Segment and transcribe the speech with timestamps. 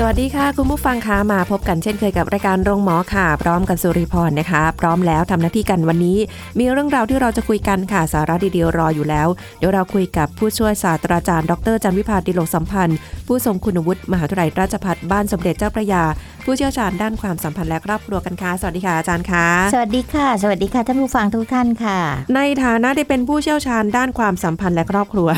[0.00, 6.18] สวัสดีค่ะ คุณผู้ฟังคะมาพบกันเช่นเคยกับรายการโรงหมอค่ะ พร้อมกันสุริพรนะคะ พร้อมแล้วทำหน้าที่กันวันนี้
[6.58, 16.02] มีเรื่องราวที่เราจะคุยกันค่ะสาระดีๆรออยู่แล้ว เดี๋ยวเราคุยกับผู้ช่วยศาสตราจารย์ดรจันวิพาดิโลกสัมพันธ์ ผู้ทรงคุณวุฒิมหาวิทยาลัยราชภัฏบ้านสมเด็จเจ้าพระยา
[16.44, 21.98] ผู้เชี่ยวชาญด้านความสัมพันธ์และครอบครัวกันค่ะ สวัสดีค่ะอาจารย์คะสวัสดีค่ะ สวัสดีค่ะท่านผู้ฟังทุกท่านค่ะ
[22.36, 25.28] ในฐานะที่เป็นผู้เชี่ยวชาญด้านความสัมพันธ์และครอบครัว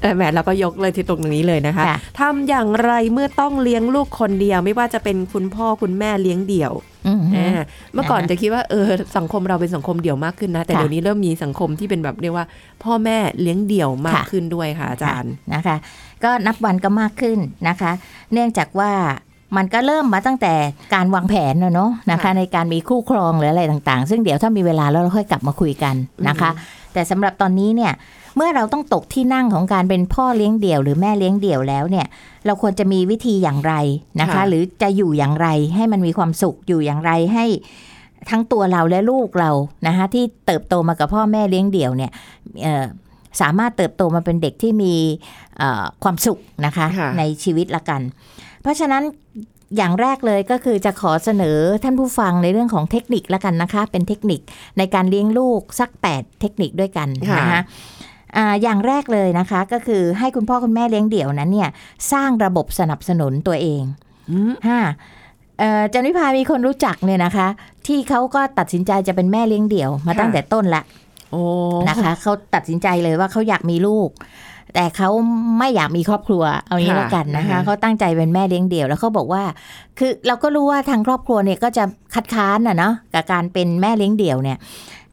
[0.00, 6.72] เอ่อแหมเราก็ยกเลยที่ตรงนี้เลยนะคะค่ะทำอย่างไรเมื่อต้องเลี้ยงลูกคนเดียว ไม่ว่าจะเป็นคุณพ่อคุณแม่เลี้ยงเดี่ยว
[7.08, 7.60] อือฮึอ่า
[7.94, 12.46] เมื่อก่อนนะคะจะคิดว่าเออสังคมเราเป็นสังคมเดี่ยวมากขึ้นนะ แต่ค่ะเดี๋ยวนี้เริ่มมีสังคมที่เป็นแบบเรียกว่า
[12.84, 15.76] พ่อแม่เลี้ยงเดี่ยวมากค่ะขึ้นด้วยค่ะอาจารย์นะคะ
[16.24, 17.38] ก็นับวันก็มากขึ้น
[17.68, 17.92] นะคะ
[18.32, 18.92] เนื่องจากว่า
[19.56, 20.54] มันก็เริ่มมาตั้งแต่
[20.94, 25.94] การวางแผนนะเนาะนะคะค่ะในการมีคู่ครองหรืออะไรต่างๆ ซึ่งเดี๋ยวถ้ามีเวลาแล้วเราค่อยกลับมาคุยกัน
[26.28, 26.50] นะคะ
[26.92, 27.92] แต่สำหรับตอนนี้เนี่ย
[28.36, 32.06] เมื่อเราต้องตกที่นั่งของการเป็นพ่อเลี้ยงเดี่ยว หรือแม่เลี้ยงเดี่ยวแล้วเนี่ย
[32.46, 33.74] เราควรจะมีวิธีอย่างไร
[34.20, 37.46] นะคะค่ะหรือจะอยู่อย่างไรให้มันมีความสุขอยู่อย่างไรให้
[38.30, 39.50] ทั้งตัวเราและลูกเรา
[39.86, 42.10] นะคะที่เติบโตมากับพ่อแม่เลี้ยงเดี่ยวเนี่ย
[42.62, 42.84] เอ่อ
[43.40, 44.94] สามารถเติบโตมาเป็นเด็กที่มี
[45.58, 48.00] เอ่อความสุขนะคะค่ะในชีวิตละกัน
[48.62, 49.02] เพราะฉะนั้น
[49.76, 54.40] อย่างแรกเลยก็คือจะขอเสนอท่านผู้ฟังในเรื่องของเทคนิคละกันนะคะ เป็นเทคนิค
[54.78, 57.62] ในการเลี้ยงลูกสัก 8 เทคนิคด้วยกันค่ะนะคะ
[58.36, 61.70] อ่าอย่างแรกเลยนะคะก็คือให้คุณพ่อคุณแม่เลี้ยงเดี่ยวนั้นเนี่ย
[62.12, 63.82] สร้างระบบสนับสนุนตัวเอง
[64.30, 64.80] อืมฮะ
[65.58, 67.48] เอ่อจันวิพามีคนรู้จักเนี่ยนะคะ
[67.86, 71.07] ที่เขาก็ตัดสินใจจะเป็นแม่เลี้ยงเดี่ยวมาค่ะตั้งแต่ต้นละโอ้
[71.88, 74.10] นะคะเขาตัดสินใจเลยว่าเขาอยากมีลูก
[74.74, 75.08] แต่เขา
[75.58, 79.42] ไม่อยากมีครอบครัวเอางี้แล้วกันนะคะเขาตั้งใจเป็นแม่เลี้ยงเดี่ยวแล้วเขาบอกว่า
[79.98, 81.84] คือเราก็รู้ว่าทางครอบครัวเนี่ยก็จะ
[82.14, 84.58] คัดค้านน่ะเนาะกับการเป็นแม่เลี้ยงเดี่ยวเนี่ย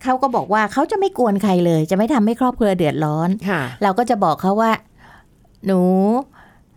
[0.03, 4.71] เขาก็บอกว่าเขาจะไม่กวนใครเลย จะไม่ทำให้ครอบครัวเดือดร้อนค่ะเราก็จะบอกเขาว่า
[5.65, 5.81] หนู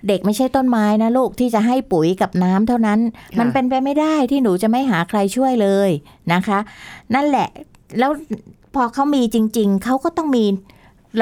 [0.08, 3.00] เด็กไม่ใช่ต้นไม้นะลูกที่จะให้ปุ๋ยกับน้ำเท่านั้น
[3.34, 5.90] ค่ะมันเป็นไปไม่ได้ที่หนูจะไม่หาใครช่วยเลย
[6.32, 6.58] นะคะ
[7.14, 7.48] นั่นแหละ
[7.98, 10.44] แล้วพ อเขามีจริง ๆ เขาก็ต้องมี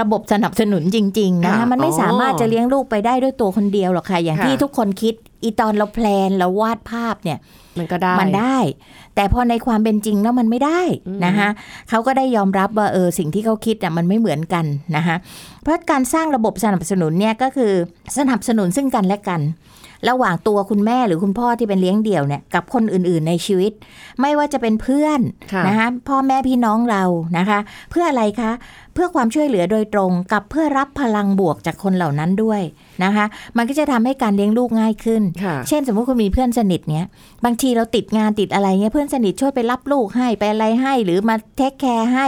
[0.00, 7.38] ระบบสนับสนุนจริง ๆ นะคะค่ะมันไม่อ๋อสามารถจะเลี้ยงลูกไปได้ด้วยตัวคนเดียวหรอกค่ะ อย่างค่ะที่ทุกคนคิด อีตอนเราแพลนเราวาดภาพเนี่ย
[7.78, 8.58] มันก็ได้มันได้
[9.14, 11.48] แต่พอในความเป็นจริงแล้วมันไม่ได้อืมนะคะ
[11.88, 14.64] เขาก็ได้ยอมรับว่าเออสิ่งที่เขาคิดอะมันไม่เหมือนกัน
[14.96, 15.16] นะคะ
[15.62, 17.72] เพราะการสร้างระบบสนับสนุนเนี่ยก็คือ
[18.18, 19.40] สนับสนุนซึ่งกันและกัน
[20.08, 23.72] ระหว่างตัวคุณแม่หรือคุณพ่อที่เป็นเลี้ยงเดี่ยวเนี่ยกับคนอื่นๆในชีวิต
[24.20, 25.20] ไม่ว่าจะเป็นเพื่อน
[25.52, 27.04] ค่ะนะคะพ่อแม่พี่น้องเรา
[27.38, 27.58] นะคะ
[27.90, 28.52] เพื่ออะไรคะ
[28.96, 32.62] เพื่อความช่วยเหลือโดยตรงกับเพื่อรับพลังบวกจากคนเหล่านั้นด้วย
[33.04, 33.24] นะคะ
[33.56, 37.04] มันก็จะทำให้การเลี้ยงลูกง่ายขึ้นค่ะเช่น สมมติคุณมีเพื่อนสนิทเนี้ย
[37.44, 42.26] บางทีเราติดงานติดอะไรเงี้ยเพื่อนสนิทช่วยไปรับลูกให้ไปอะไรให้ หรือมา take care ให้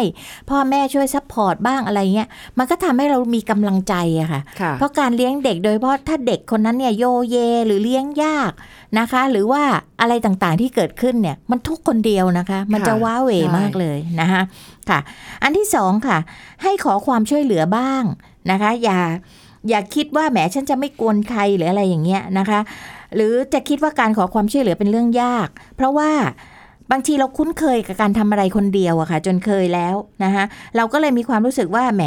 [0.51, 2.29] พ่อแม่ช่วย support บ้างอะไรเงี้ย
[2.59, 7.37] มันก็ทำให้เรามีกำลังใจอะค่ะค่ะ เพราะการเลี้ยงเด็กโดยเฉพาะถ้าเด็กคนนั้นเนี่ยโยเย
[7.67, 8.53] หรือเลี้ยงยาก
[8.99, 9.63] นะคะ หรือว่า
[10.01, 14.43] อะไรต่างๆที่เกิดขึ้นเนี่ยมันทุกคนเดียวนะคะ มันจะค่ะว้าเหวใช่มากเลยนะคะ
[14.89, 14.99] ค่ะ
[15.43, 16.19] อันที่สองค่ะ
[16.63, 18.03] ให้ขอความช่วยเหลือบ้าง
[18.51, 19.01] นะคะ อย่า
[19.69, 22.61] อย่าคิดว่าแหมฉันจะไม่กวนใครหรืออะไรอย่างเงี้ยนะคะ
[23.15, 26.11] หรือจะคิดว่าการขอความช่วยเหลือเป็นเรื่องยาก เพราะว่า
[26.91, 29.95] บางทีเราคุ้นเคยกับการทำอะไรคนเดียวอะค่ะ จนเคยแล้ว
[30.25, 30.45] นะคะ
[30.77, 32.05] เราก็เลยมีความรู้สึกว่าแหม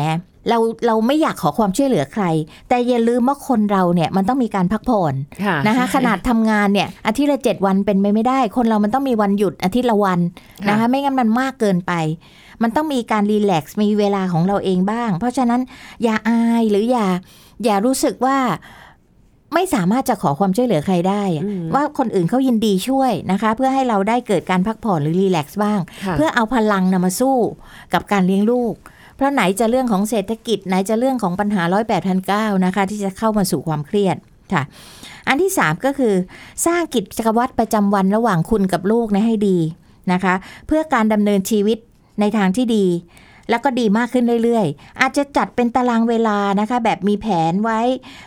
[0.49, 2.25] เราเราไม่อยากขอความช่วยเหลือใคร
[2.69, 5.13] แต่อย่าลืมว่าคนเราเนี่ยมันต้องมีการพักผ่อน
[5.43, 10.19] ค่ะนะคะขนาดทำงานเนี่ยอาทิตย์ละเจ็ดวันเป็นไปไม่ได้ คนเรามันต้องมีวันหยุดอาทิตย์ละวัน
[10.69, 11.93] นะคะไม่งั้นมันมากเกินไป
[12.63, 15.61] มันต้องมีการรีแลกซ์มีเวลาของเราเองบ้าง เพราะฉะนั้น
[16.03, 17.07] อย่าอายหรืออย่า
[17.63, 18.37] อย่ารู้สึกว่า
[19.53, 27.37] ไม่สามารถจะขอความช่วยเหลือใครได้อะอืมว่าคนอื่นเขายินดีช่วยนะคะ เพื่อให้เราได้เกิดการพักผ่อนหรือรีแลกซ์บ้างค่ะเพื่อเอาพลังนำมาสู้
[27.93, 28.73] กับการเลี้ยงลูก
[29.15, 34.17] เพราะไหนจะเรื่องของเศรษฐกิจ ไหนจะเรื่องของปัญหาร้อยแปดพันเก้านะคะ ที่จะเข้ามาสู่ความเครียด
[34.53, 34.63] ค่ะ
[35.27, 36.13] อันที่สามก็คือ
[36.65, 39.57] สร้างกิจวัตรประจำวันระหว่างคุณกับลูกนะให้ดี
[40.11, 40.33] นะคะ
[40.67, 41.77] เพื่อการดำเนินชีวิต
[42.21, 42.85] ในทางที่ดี
[43.49, 47.79] แล้วก็ดีมากขึ้นเรื่อยๆ อาจจะจัดเป็นตารางเวลานะคะ แบบมีแผนไว้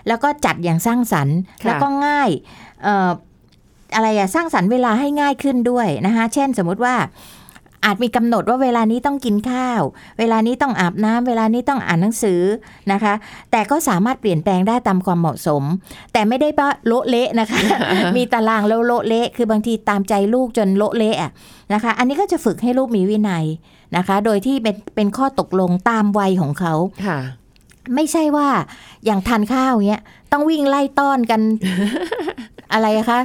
[0.08, 2.30] แล้วก็จัดอย่างสร้างสรรค์ค่ะแล้วก็ง่าย
[2.82, 3.10] เอ่อ
[3.94, 6.94] อะไรอะสร้างสรรค์เวลาให้ง่ายขึ้นด้วยนะคะ เช่นสมมุติว่า
[7.84, 9.82] อาจมีกำหนดว่าเวลานี้ต้องกินข้าว
[10.18, 12.40] เวลานี้ต้องอาบน้ำเวลานี้ต้องอ่านหนังสือ
[12.92, 13.14] นะคะ
[13.50, 15.62] แต่ก็สามารถเปลี่ยนแปลงได้ตามความเหมาะสม
[16.12, 17.60] แต่ไม่ได้ว่าโละเละนะคะ
[18.16, 21.30] มีตารางแล้วโละเละ คือบางทีตามใจลูกจนโละเละอะ
[21.72, 23.44] นะคะ อันนี้ก็จะฝึกให้ลูกมีวินัย
[23.96, 26.74] นะคะ โดยที่เป็นเป็นข้อตกลงตามวัยของเขา
[27.06, 27.18] ค่ะ
[27.94, 28.48] ไม่ใช่ว่า
[29.04, 30.02] อย่างทานข้าวเนี้ย
[30.32, 31.40] ต้องวิ่งไล่ต้อนกัน
[32.72, 33.20] อะไรอะคะ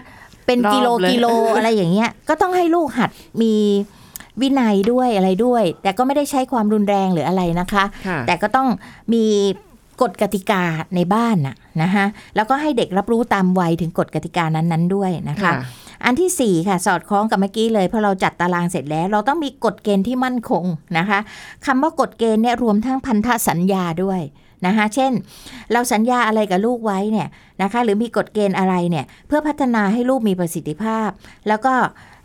[0.46, 1.26] เป็นกิโลรอบเลยกิโล
[1.56, 3.10] อะไรอย่างเงี้ย ก็ต้องให้ลูกหัด
[3.42, 3.54] มี
[4.42, 8.68] วินัยด้วยอะไรด้วย แต่ก็ไม่ได้ใช้ความรุนแรงหรืออะไรนะคะค่ะแต่ก็ต้อง
[9.14, 9.26] มี
[10.02, 10.64] กฎกติกา
[10.96, 12.06] ในบ้านน่ะนะคะ
[12.36, 15.54] แล้วก็ให้เด็กรับรู้ตามวัยถึงกฎกติกานั้นๆด้วยนะคะค่ะ
[16.06, 20.66] อันที่ 4 ค่ะ สอดคล้องกับเมื่อกี้เลยพอเราจัดตารางเสร็จแล้ว เราต้องมีกฎเกณฑ์ที่มั่นคง
[20.98, 21.20] นะคะ
[21.66, 24.22] คำว่ากฎเกณฑ์เนี่ยรวมทั้งพันธสัญญาด้วย
[24.66, 25.12] นะคะเช่น
[25.72, 27.28] เราสัญญาอะไรกับลูกไว้เนี่ย
[27.62, 31.10] นะคะหรือมีกฎเกณฑ์อะไรเนี่ยเพื่อพัฒนาให้ลูกมีประสิทธิภาพ
[31.48, 31.74] แล้วก็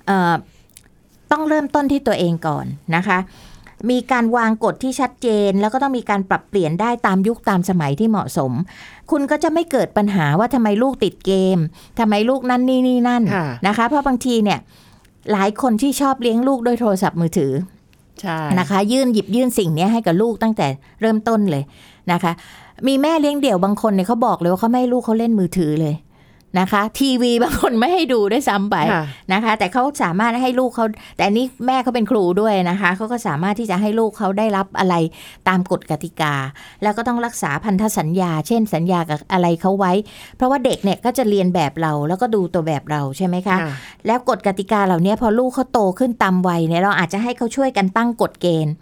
[0.07, 0.35] เอ่อ
[1.35, 2.67] ต้องเริ่มต้นที่ตัวเองก่อน
[2.97, 3.19] นะคะ
[3.91, 8.53] มีการวางกฎที่ชัดเจน แล้วก็ต้องมีการปรับเปลี่ยนได้ตามยุคตามสมัยที่เหมาะสม
[9.11, 11.59] คุณก็จะไม่เกิดปัญหาว่าทำไมลูกติดเกม
[11.99, 14.59] ทำไมลูกนั่นนี่นี่นั่นค่ะนะคะ เพราะบางทีเนี่ย
[15.33, 17.53] หลายคนที่ชอบเลี้ยงลูกด้วยโทรศัพท์มือถือ
[18.21, 20.67] ใช่นะคะ ยื่นหยิบยื่นสิ่งเนี้ยให้กับลูกตั้งแต่
[21.01, 21.65] เริ่มต้นเลย
[22.13, 22.33] นะคะ
[22.87, 25.95] มีแม่เลี้ยงเดี่ยวบางคนเนี่ยเขาบอกเลยว่าเขาไม่ให้ลูกเขาเล่นมือถือเลย
[26.61, 30.87] นะคะ ทีวีบางคนไม่ให้ดูด้วยซ้ำไปค่ะนะคะ แต่เขาสามารถให้ลูกเขา
[31.17, 34.95] แต่อันนี้แม่เขาเป็นครูด้วยนะคะเขาก็สามารถที่จะให้ลูกเขาได้รับอะไร
[35.49, 36.35] ตามกฎกติกา
[36.83, 39.93] แล้วก็ต้องรักษาพันธสัญญา เช่นสัญญากับอะไรเขาไว้
[40.37, 43.75] เพราะว่าเด็กเนี่ยก็จะเรียนแบบเราแล้วก็ดูตัวแบบเราใช่ไหมคะค่ะ
[44.07, 48.75] แล้วกฎกติกาเหล่านี้พอลูกเขาโตขึ้นตามวัยเนี่ยเราอาจจะให้เขาช่วยกันตั้งกฎเกณฑ์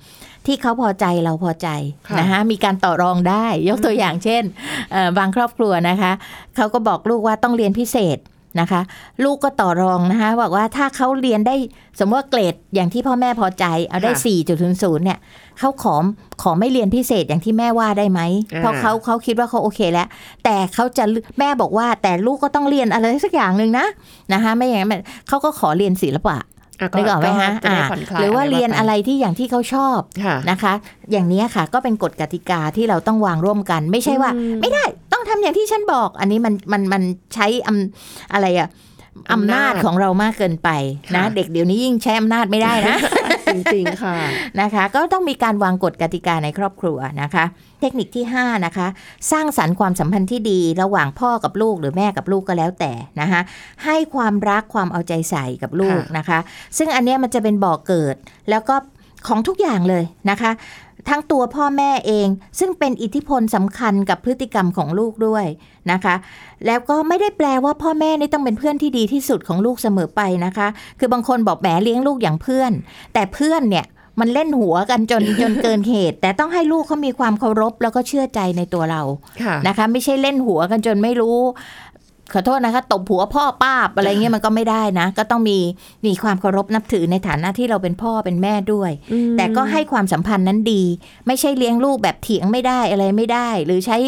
[0.47, 1.69] ที่เขาพอใจเราพอใจ
[2.09, 4.43] ค่ะนะคะมีการต่อรองได้ยกตัวอย่างเช่น
[4.93, 6.13] เอ่อบางครอบครัวนะคะ
[6.57, 8.19] เขาก็บอกลูกว่าต้องเรียนพิเศษ
[8.61, 8.81] นะคะ
[9.25, 11.55] ลูกก็ต่อรองนะคะบอกว่าถ้าเขาเรียนได้
[11.99, 15.19] สมมติว่าเกรดอย่างที่พ่อแม่พอใจ เอาได้ค่ะ4ี่จุดศูนย์เนี่ย
[15.59, 15.95] เขาขอ
[16.43, 18.21] ขอไม่เรียนพิเศษอย่างที่แม่ว่าได้ไหม
[18.55, 20.07] อ่าเพราะเขาเขาคิดว่าเขาโอเคแล้ว
[20.45, 21.05] แต่เขาจะ
[21.39, 23.87] แม่บอกว่าแต่ลูกก็ต้องเรียนอะไรสักอย่างหนึ่งนะ
[24.33, 26.39] นะคะไม่อย่างนั้นมันเขาก็ขอเรียนศิลปะะ
[26.97, 30.73] นึกออกไหมฮะจะได้อ่าผ่อนคลายหรือว่าเรียนปอะไรที่อย่างที่เขาชอบค่ะนะคะ
[31.13, 37.03] อย่างนี้ค่ะก็เป็นกฎกติกาที่เราต้องวางร่วมกัน ไม่ใช่ว่าอืมไม่ได้ต้องทำอย่างที่ฉันบอก อันนี้มันมันมัน
[37.35, 38.69] ใช้อำอะไรอะ
[39.33, 40.71] อำนาจของเรามากเกินไป
[41.15, 42.97] นะค่ะเด็กเดี๋ยวนี้ยิ่งใช้อำนาจไม่ได้นะ
[43.55, 44.17] จริงๆค่ะ
[44.61, 47.45] นะคะ ก็ต้องมีการวางกฎกติกาในครอบครัวนะคะ
[47.81, 48.87] เทคนิคที่ 5 นะคะ
[49.33, 53.41] สร้างสรรค์ความสัมพันธ์ที่ดีระหว่างพ่อกับลูกหรือแม่กับลูกก็แล้วแต่นะคะ
[53.85, 56.39] ให้ความรักความเอาใจใส่กับลูกค่ะนะคะ
[56.77, 58.17] ซึ่งอันเนี้ยมันจะเป็นบ่อเกิด
[58.51, 58.75] แล้วก็
[59.29, 60.51] ของทุกอย่างเลยนะคะ
[61.09, 62.29] ทั้งตัวพ่อแม่เอง
[62.59, 65.45] ซึ่งเป็นอิทธิพลสำคัญกับพฤติกรรมของลูกด้วย
[65.93, 66.15] นะคะ
[66.67, 70.69] แล้วก็ไม่ได้แปลว่าพ่อแม่นี่ต้องเป็นเพื่อนที่ดีที่สุดของลูกเสมอไปนะคะ
[70.99, 72.73] คือบางคนบอกแหมเลี้ยงลูกอย่างเพื่อน
[73.15, 73.87] แต่เพื่อนเนี่ย
[74.21, 79.03] มันเล่นหัวกันจนจนเกินเหตุ แต่ต้องให้ลูกเขามีความเคารพแล้วก็เชื่อใจในตัวเรา
[79.43, 81.39] ค่ะนะคะ ไม่ใช่เล่นหัวกันจนไม่รู้
[82.35, 85.59] ขอโทษนะคะตบหัวพ่อป้าบอะไรเงี้ยมันก็ไม่ได้นะ ก็ต้องมี
[86.07, 90.83] มีความเคารพนับถือในฐานะที่เราเป็นพ่อเป็นแม่ด้วยอืมแต่ก็ให้ความสัมพันธ์นั้นดี
[91.27, 93.99] ไม่ใช่เลี้ยงลูกแบบเถียงไม่ได้อะไรไม่ได้ หรือใช้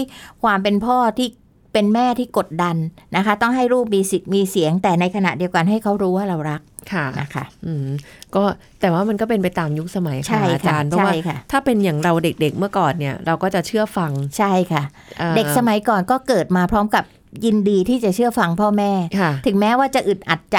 [0.42, 1.28] ความเป็นพ่อที่
[1.72, 2.76] เป็นแม่ที่กดดัน
[3.16, 6.60] นะคะ ต้องให้ลูกมีสิทธิ์มีเสียง แต่ในขณะเดียวกันให้เขารู้ว่าเรารัก
[6.92, 7.88] ค่ะนะคะอืม
[8.34, 8.42] ก็
[8.80, 14.82] แต่ว่ามันก็เป็นไปตามยุคสมัยใช่ค่ะอาค่ะจารย์เพราะใช่ว่าค่ะถ้าเป็นอย่างเราเด็กๆเมื่อก่อนเนี่ย เราก็จะเชื่อฟังใช่ค่ะ
[15.20, 17.04] อ่อเด็กสมัยก่อนก็เกิดมาพร้อมกับ
[17.44, 20.58] ยินดีที่จะเชื่อฟังพ่อแม่ค่ะถึงแม้ว่าจะอึดอัดใจ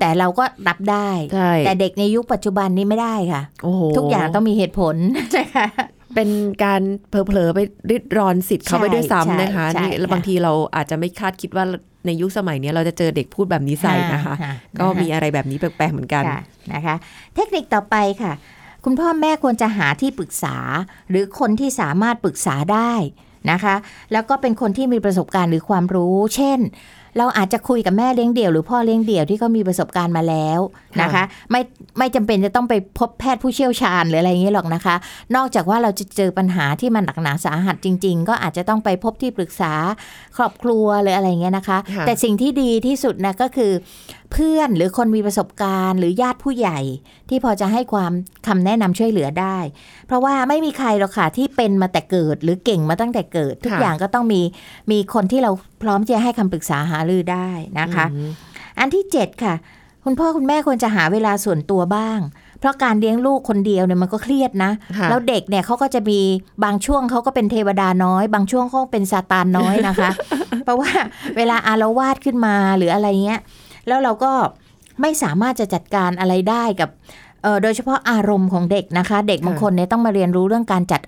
[0.00, 4.96] แต่เราก็รับได้ใช่แต่เด็กในยุคปัจจุบันนี้ไม่ได้ค่ะโอ้โหทุกอย่างต้องมีเหตุผล
[5.38, 5.66] นะคะ
[6.14, 6.28] เป็น
[6.64, 7.58] การเผลอๆไป
[7.90, 11.64] ริดรอนสิทธิ์เขาไปด้วยใช่ซ้ำนะคะใช่นี่แล้วค่ะบางทีเราอาจจะไม่คาดคิดว่า
[12.06, 16.40] ในยุคสมัยเนี้ยเราจะเจอเด็กพูดแบบนี้ใส่นะคะอ่าก็มีอะไรแบบนี้แปลกๆเหมือนกันค่ะ
[16.72, 16.96] นะคะ
[17.34, 18.32] เทคนิคต่อไปค่ะ
[18.84, 20.56] คุณพ่อแม่ควรจะหาที่ปรึกษา
[21.10, 22.92] หรือคนที่สามารถปรึกษาได้
[23.50, 23.74] นะคะ
[24.12, 26.60] แล้วก็เป็นคนที่มีประสบการณ์หรือความรู้ เช่น
[27.18, 30.60] เราอาจจะคุยกับแม่เลี้ยงเดี่ยวหรือพ่อเลี้ยงเดี่ยวที่เขามีประสบการณ์มาแล้ว
[31.02, 31.60] นะคะ ไม่
[31.98, 34.94] ไม่จำเป็นจะต้องไปพบแพทย์ผู้เชี่ยวชาญหรืออะไรอย่างนี้หรอกนะคะ
[35.36, 39.72] นอกจากว่าเราจะเจอปัญหาที่มันหนักหนาสาหัสจริง ๆ ก็อาจจะต้องไปพบที่ปรึกษา
[40.36, 43.72] ครอบครัวหรืออะไรอย่างเงี้ยนะคะค่ะแต่สิ่งที่ดีที่สุดนะก็คือ
[44.32, 46.78] เพื่อนหรือคนมีประสบการณ์ หรือญาติผู้ใหญ่
[47.28, 48.12] ที่พอจะให้ความ
[48.46, 49.58] คำแนะนำช่วยเหลือได้
[50.06, 54.40] เพราะว่าไม่มีใครหรอกค่ะที่เป็นมาแต่เกิด หรือเก่งมาตั้งแต่เกิด ทุกค่ะอย่างก็ต้องมี
[54.90, 55.50] มีคนที่เรา
[55.82, 57.48] พร้อมที่จะให้คำปรึกษาหารือได้
[57.80, 58.30] นะคะอืม
[58.78, 59.54] อันที่ 7 ค่ะ
[60.04, 62.20] คุณพ่อคุณแม่ควรจะหาเวลาส่วนตัวบ้าง
[62.58, 66.20] เพราะการเลี้ยงลูกคนเดียวเนี่ยมันก็เครียดนะค่ะแล้วเด็กเนี่ยเขาก็จะมี
[66.64, 70.10] บางช่วงเขาก็เป็นเทวดาน้อย บางช่วงเขาเป็นซาตานน้อยนะคะ
[70.64, 70.90] เพราะว่า
[71.36, 73.40] เวลาอารวาสขึ้นมาหรืออะไรเงี้ย
[73.88, 74.32] แล้วเราก็
[75.00, 76.90] ไม่สามารถจะจัดการอะไรได้กับ
[77.42, 81.02] เอ่อโดยเฉพาะอารมณ์ของเด็กนะคะ เด็กบางคนเนี่ยต้องมาเรียนรู้เรื่องการจัด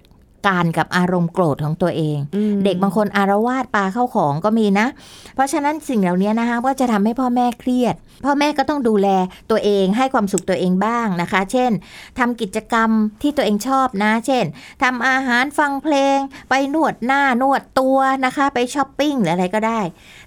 [0.52, 4.86] การกับอารมณ์โกรธของตัวเองอืมเด็กบางคนอารวาสปาเข้าของก็มีนะ
[5.34, 9.08] เพราะฉะนั้นสิ่งเหล่านี้นะคะก็จะทำให้พ่อแม่เครียด พ่อแม่ก็ต้องดูแล
[9.50, 11.70] ตัวเองให้ความสุขตัวเองบ้างนะคะ เช่น
[12.18, 12.90] ทำกิจกรรม
[13.22, 14.44] ที่ตัวเองชอบนะ เช่น
[14.82, 16.18] ทำอาหารฟังเพลง
[16.50, 19.80] ไปนวดหน้านวดตัวนะคะ ไปช้อปปิ้งหรืออะไรก็ได้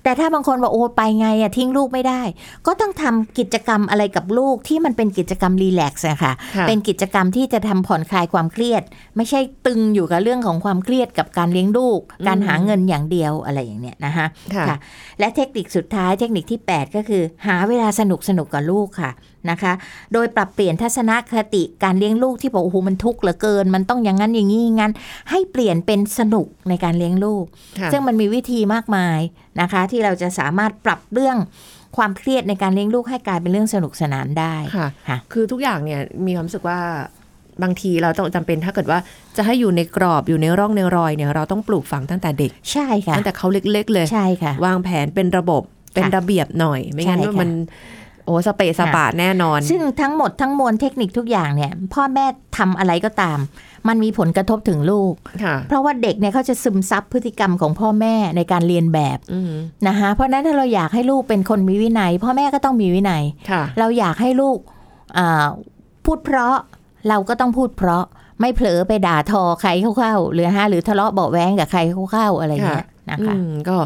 [0.05, 2.21] แต่ถ้าบางคนบอกโอ้ไปไงอะทิ้งลูกไม่ได้
[2.67, 8.83] ก็ต้องทำกิจกรรมอะไรกับลูกที่มันเป็นกิจกรรมรีแลกซ์นะคะค่ะเป็นกิจกรรมที่จะทำผ่อนคลายความเครียด
[9.15, 14.77] ไม่ใช่ตึงอยู่กับเรื่องของความเครียดกับการเลี้ยงลูก การหาเงินอย่างเดียวอะไรอย่างเนี้ยนะคะค่ะค่ะ
[15.19, 19.12] และเทคนิคสุดท้ายเทคนิคที่ 8 ก็คือ หาเวลาสนุกสนุกกับลูกค่ะ
[19.52, 19.74] นะคะ
[20.14, 24.94] โดยปรับเปลี่ยนทัศนคติการเลี้ยงลูกที่บอกโอ้โหมันทุกข์เหลือเกิน มันต้องอย่างนั้นอย่างนี้อย่างนั้น
[25.32, 27.46] ให้เปลี่ยนเป็นสนุกในการเลี้ยงลูก
[27.80, 29.20] ค่ะซึ่งมันมีวิธีมากมาย
[29.62, 31.38] นะคะ ที่เราจะสามารถปรับเรื่อง
[31.98, 36.80] ความเครียดในการเลี้ยงลูกให้กลายเป็นเรื่องสนุกสนานได้ค่ะค่ะคือทุกอย่างเนี่ยมีความรู้สึกว่า
[37.64, 39.00] บางทีเราต้องจำเป็นถ้าเกิดว่า
[39.38, 45.62] จะให้อยู่ในกรอบอยู่ในร่องในรอยเนี่ยเราต้องปลูกฝังตั้งแต่เด็กใช่ค่ะตั้งแต่เขาเล็กๆ เลยใช่ค่ะ วางแผนเป็นระบบ
[45.94, 47.50] เป็นระเบียบหน่อย ไม่งั้นใช่ว่าค่ะมัน
[48.25, 52.25] โอ้สเปะสปะแน่นอน ซึ่งทั้งหมดทั้งมวลเทคนิคทุกอย่างเนี่ย พ่อแม่
[52.58, 53.39] ทำอะไรก็ตาม
[53.88, 55.13] มันมีผลกระทบถึงลูก
[55.44, 59.51] ค่ะเพราะว่าเด็กเนี่ยเขาจะซึมซับพฤติกรรมของพ่อแม่ในการเรียนแบบอืม
[59.88, 64.58] นะคะเพราะฉะนั้นถ้าเราอยากให้ลูกเป็นคนมีวินัย พ่อแม่ก็ต้องมีวินัยค่ะเราอยากให้ลูก
[65.17, 65.46] อ่า
[66.05, 66.55] พูดเพราะ
[67.10, 68.03] เราก็ต้องพูดเพราะ
[68.41, 71.79] ไม่เผลอไปด่าทอใครเข้าๆหรือฮะหรือทะเลาะเบาะแว้งกับใคร
[72.12, 73.77] เข้าๆอะไรเงี้ยนะคะอืมก็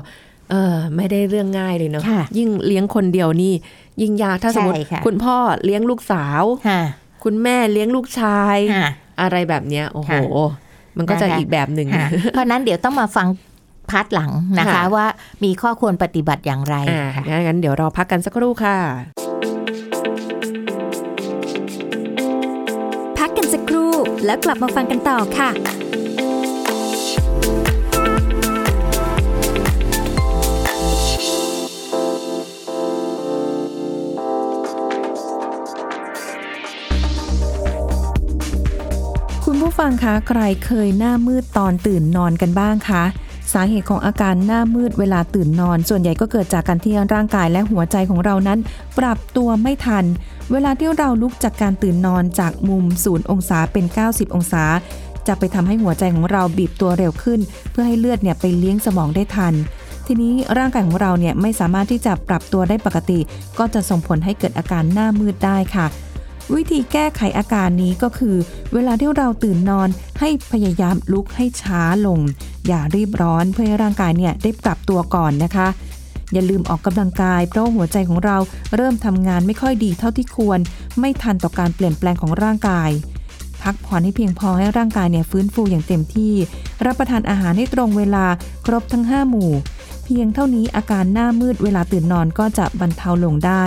[0.51, 3.53] เออไม่ได้เรื่องง่ายเลยเนาะค่ะยิ่งเลี้ยงคนเดียวนี่
[4.01, 6.81] ยิ่งยากถ้าสมมติใช่ค่ะคุณพ่อเลี้ยงลูกสาวค่ะ
[7.23, 8.87] คุณแม่เลี้ยงลูกชายค่ะ
[9.21, 10.21] อะไรแบบเนี้ยโอ้โหค่ะ
[10.97, 13.27] มันก็จะนะคะอีกแบบหนึ่งค่ะเพราะฉะนั้นเดี๋ยวต้องมาฟัง
[13.89, 15.05] พาร์ทหลังนะคะค่ะว่า
[15.43, 18.77] มีข้อควรปฏิบัติอย่างไรอ่าค่ะงั้นเดี๋ยวเราพักกันสักครู่ค่ะ
[23.19, 23.91] พักกันสักครู่
[24.25, 25.49] แล้วกลับมาฟังกันต่อค่ะ
[39.79, 43.03] ฟังคะใครเคยหน้ามืดตอนตื่นนอนกันบ้างคะ
[43.53, 48.59] สาเหตุของอาการหน้ามืดเวลาตื่นนอน ส่วนใหญ่ก็เกิดจากการที่ร่างกายและหัวใจของเรานั้น
[48.97, 50.05] ปรับตัวไม่ทัน
[50.51, 54.63] เวลาที่เราลุกจากการตื่นนอนจากมุม 0 องศาเป็น 90 องศา
[55.27, 57.39] จะไปทำให้หัวใจของเราบีบตัวเร็วขึ้น
[57.71, 59.53] เพื่อให้เลือดเนี่ยไปเลี้ยงสมองได้ทัน
[60.07, 63.19] ทีนี้ร่างกายของเราเนี่ยไม่สามารถที่จะปรับตัวได้ปกติ
[63.59, 65.87] ก็จะส่งผลให้เกิดอาการหน้ามืดได้ค่ะ
[66.55, 68.35] วิธีแก้ไขอาการนี้ก็คือ
[68.73, 69.89] เวลาที่เราตื่นนอน
[70.19, 72.19] ให้พยายามลุกให้ช้าลง
[72.67, 75.67] อย่ารีบร้อนเพื่อให้ร่างกายเนี่ยได้ปรับตัวก่อนนะคะ
[76.33, 78.37] อย่าลืมออกกำลังกาย เพราะหัวใจของเรา
[78.75, 80.59] เริ่มทำงานไม่ค่อยดีเท่าที่ควร
[80.99, 82.89] ไม่ทันต่อการเปลี่ยนแปลงของร่างกาย
[83.63, 86.33] พักผ่อนให้เพียงพอให้ร่างกายเนี่ยฟื้นฟูอย่างเต็มที่
[86.85, 88.25] รับประทานอาหารให้ตรงเวลา
[88.65, 89.51] ครบทั้ง 5 หมู่
[90.05, 93.63] เพียงเท่านี้อาการหน้ามืดเวลาตื่นนอนก็จะบรรเทาลงได้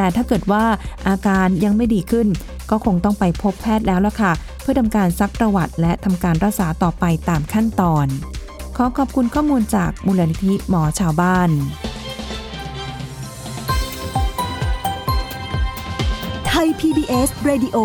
[0.00, 0.64] แต่ถ้าเกิดว่า
[1.08, 2.26] อาการยังไม่ดีขึ้น
[2.70, 8.06] ก็คงต้องไปพบแพทย์แล้วล่ะค่ะ เพื่อทำการซักประวัติ และทำการรักษาต่อไปตามขั้นตอน
[8.76, 11.50] ขอขอบคุณข้อมูลจากมูลนิธิหมอชาวบ้าน
[16.46, 17.76] ไทย PBS Radio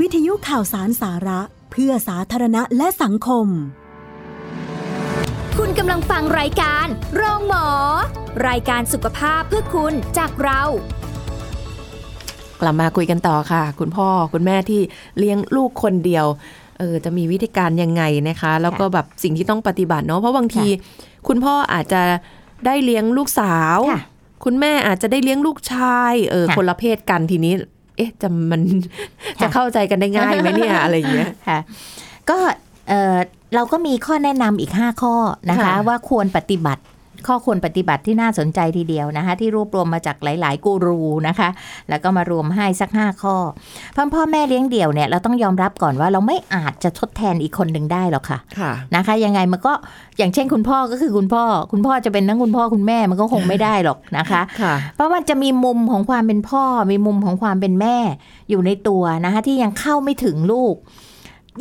[0.00, 1.40] วิทยุข่าวสารสาระ
[1.72, 3.46] เพื่อสาธารณะและสังคม
[5.58, 7.68] คุณกำลังฟังรายการโรงหมอ
[8.48, 10.62] รายการสุขภาพเพื่อคุณจากเรา
[12.60, 14.80] กลับมาคุยกันต่อค่ะ คุณพ่อคุณแม่ที่
[15.18, 16.26] เลี้ยงลูกคนเดียว
[16.78, 20.66] เออจะมีวิธีการยังไงนะคะ แล้วก็แบบสิ่งที่ต้องปฏิบัติเนาะเพราะบางที
[21.28, 22.02] คุณพ่ออาจจะ
[22.66, 24.02] ได้เลี้ยงลูกสาวค่ะ
[24.44, 27.54] คุณแม่อาจจะได้เลี้ยงลูกชายเออค่ะคนละเพศกันทีนี้
[27.96, 28.62] เอ๊ะจะมัน
[29.36, 31.58] ค่ะจะเข้าใจกันได้ง่ายไหมเนี่ยอะไรอย่างเงี้ยค่ะ
[32.30, 32.38] ก็
[32.88, 33.16] เอ่อ
[33.54, 35.14] เราก็มีข้อแนะนำอีก 5 ข้อ
[35.50, 36.82] นะคะค่ะว่าควรปฏิบัติ
[37.28, 41.48] ข้อควรปฏิบัติที่น่าสนใจทีเดียวนะคะ ที่รวบรวมมาจากหลาย ๆ กูรูนะคะ
[41.88, 43.36] แล้วก็มารวมให้สัก 5 ข้อ
[43.96, 49.72] พ่อพ่อแม่เลี้ยงเดี่ยวเนี่ยเราต้องยอมรับก่อนว่าเราไม่อาจจะทดแทนอีกคนหนึ่งได้หรอกค่ะค่ะนะคะ ยังไงมันก็
[50.18, 57.96] อย่างเช่นคุณพ่อก็คือคุณพ่อ คุณพ่อจะเป็นทั้งคุณพ่อคุณแม่มันก็คงไม่ได้หรอกนะคะค่ะเพราะมันจะมีมุมของความเป็นพ่อ มีมุมของความเป็นแม่
[58.50, 60.76] อยู่ในตัวนะคะที่ยังเข้าไม่ถึงลูก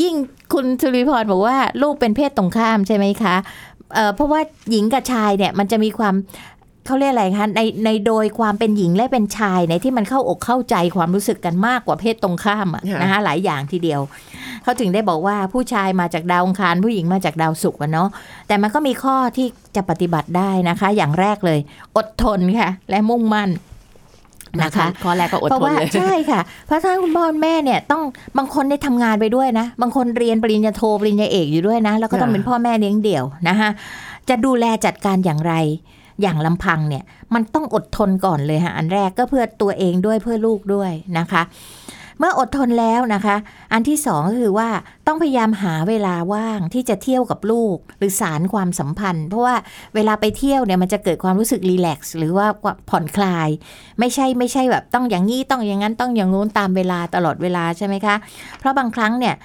[0.03, 0.15] ยิ่ง
[0.53, 3.35] คุณสุริพรบอกว่าลูกเป็นเพศตรงข้ามใช่ไหมคะ
[3.93, 4.39] เอ่อเพราะว่า
[4.71, 6.15] หญิงกับชายเนี่ยมันจะมีความ
[6.87, 14.01] เขาเรียกอะไรคะในในโดยความเป็นหญิงและเป็นชายในที่มันเข้าอกเข้าใจความรู้สึกกันมากกว่าเพศตรงข้ามอะค่ะนะคะหลายอย่างทีเดียว
[14.63, 18.09] เขาถึงได้บอกว่าผู้ชายมาจากดาวอังคารผู้หญิงมาจากดาวศุกร์อะเนาะ
[18.47, 21.59] แต่มันก็มีข้อที่จะปฏิบัติได้นะคะ อย่างแรกเลย
[21.97, 23.49] อดทนค่ะ และมุ่งมั่น
[24.63, 28.01] นะคะข้อแรกก็อดเพราะทนว่าเลยใช่ค่ะ เพราะถ้าคุณพ่อคุณแม่เนี่ยต้อง
[28.37, 33.69] บางคนได้ทำงานไปด้วยนะ บางคนเรียนปริญญาโทปริญญาเอกอยู่ด้วยนะ แล้วก็ต้องค่ะเป็นพ่อแม่เลี้ยงเดี่ยวนะคะ
[34.29, 35.53] จะดูแลจัดการอย่างไร
[36.21, 41.41] อย่างลำพังเนี่ย มันต้องอดทนก่อนเลยค่ะอันแรกก็เพื่อตัวเองด้วยเพื่อลูกด้วยนะคะ
[42.19, 43.35] เมื่ออดทนแล้วนะคะ
[43.73, 44.69] อันที่สองก็คือว่า
[45.07, 49.55] ต้องพยายามหาเวลาว่างที่จะเที่ยวกับลูก หรือสารความสัมพันธ์ เพราะว่า
[49.95, 52.47] เวลาไปเที่ยวเนี่ยมันจะเกิดความรู้สึกรีแลกซ์หรือว่า
[52.89, 53.49] ผ่อนคลาย
[53.99, 58.15] ไม่ใช่ไม่ใช่แบบต้องอย่างนี้ต้องอย่างนั้นต้องอย่างงู้นตามเวลาตลอดเวลาใช่ไหมคะ
[58.59, 59.35] เพราะบางครั้งเนี่ย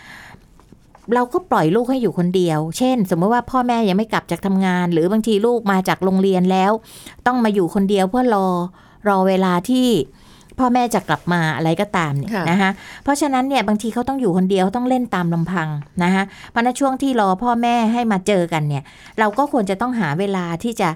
[1.15, 6.73] เราก็ปล่อยลูกให้อยู่คนเดียว เช่น สมมติว่าพ่อแม่ยังไม่กลับจากทำงาน หรือบางทีลูกมาจากโรงเรียนแล้ว
[7.27, 8.47] ต้องมาอยู่คนเดียวเพื่อรอ
[9.09, 9.89] รอเวลาที่
[10.61, 12.71] พ่อแม่จะกลับมาอะไรก็ตามเนี่ยค่ะนะคะ
[13.05, 15.69] เพราะฉะนั้นเนี่ยบางทีเขาต้องอยู่คนเดียวต้องเล่นตามลำพัง
[16.02, 18.83] นะคะเพราะในช่วงที่รอพ่อแม่ให้มาเจอกันเนี่ย
[19.19, 20.88] เราก็ควรจะต้องหาเวลาที่จะ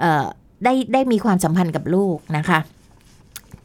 [0.00, 0.24] เอ่อ
[0.64, 2.60] ได้ได้มีความสัมพันธ์กับลูกนะคะ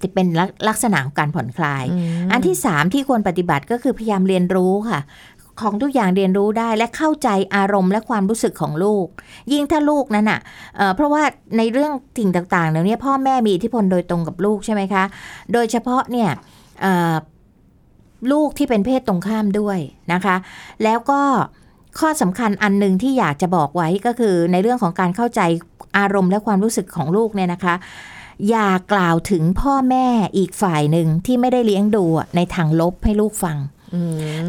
[0.02, 1.84] จะเป็นลักลักษณะของการผ่อนคลาย
[2.32, 5.00] อันที่สามที่ควรปฏิบัติก็คือพยายามเรียนรู้ค่ะ
[5.62, 9.08] ของทุกอย่างเรียนรู้ได้และเข้าใจอารมณ์และความรู้สึกของลูก
[9.52, 10.40] ยิ่งถ้าลูกนั้นอะ
[10.96, 11.24] เพราะว่า
[11.58, 15.04] ในเรื่องสิ่งต่างๆเนี่ยพ่อแม่มีอิทธิพลโดยตรงกับลูกใช่ไหมคะ
[15.54, 16.30] โดยเฉพาะเนี่ย
[18.32, 19.78] ลูกที่เป็นเพศตรงข้ามด้วย
[20.14, 20.36] นะคะ
[20.84, 21.22] แล้วก็
[22.00, 25.42] ข้อสำคัญอันหนึ่งที่อยากจะบอกไว้ก็คือในเรื่องของการเข้าใจ
[25.98, 27.76] อารมณ์และความรู้สึกของลูกเนี่ยนะคะ
[28.50, 30.08] อย่ากล่าวถึงพ่อแม่
[30.38, 32.04] อีกฝ่ายหนึ่งที่ไม่ได้เลี้ยงดู
[32.36, 33.58] ในทางลบให้ลูกฟัง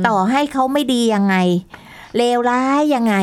[0.07, 1.37] ต่อให้เขาไม่ดียังไง
[2.17, 3.15] เลวร้ายยังไง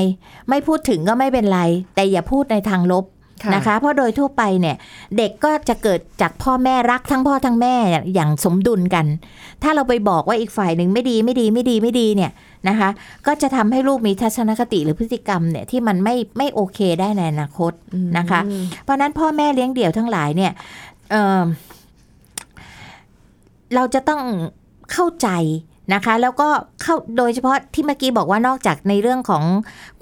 [0.49, 1.61] ไม่พูดถึงก็ไม่เป็นไร
[1.95, 3.05] แต่อย่าพูดในทางลบ
[3.43, 4.75] ค่ะนะคะ เพราะโดยทั่วไปเนี่ย
[5.17, 7.75] เด็กก็จะเกิดจากพ่อแม่รักทั้งพ่อทั้งแม่
[8.13, 9.05] อย่างสมดุลกัน
[9.63, 12.31] ถ้าเราไปบอกว่าอีกฝ่ายหนึ่งไม่ดีไม่ดีไม่ดีไม่ดีเนี่ย
[12.67, 12.89] นะคะ
[13.27, 17.71] ก็จะทำให้ลูกมีทัศนคติหรือพฤติกรรมเนี่ยที่มันไม่ไม่โอเคได้ในอนาคต
[18.17, 18.39] นะคะ
[18.83, 20.51] เพราะฉะนั้นพ่อแม่เลี้ยงเดี่ยวทั้งหลายเนี่ย
[21.11, 21.43] เอ่อ
[23.75, 24.21] เราจะต้อง
[24.91, 25.29] เข้าใจ
[25.93, 26.48] นะคะ แล้วก็
[26.81, 29.43] เข้าโดยเฉพาะที่เมื่อกี้บอกว่านอกจากในเรื่องของ